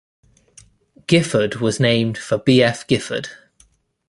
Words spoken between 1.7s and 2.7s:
named for B.